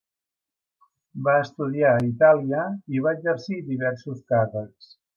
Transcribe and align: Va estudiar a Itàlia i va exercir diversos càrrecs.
Va 1.27 1.35
estudiar 1.41 1.93
a 1.97 2.01
Itàlia 2.07 2.65
i 2.97 3.07
va 3.07 3.15
exercir 3.21 3.63
diversos 3.71 4.29
càrrecs. 4.35 4.95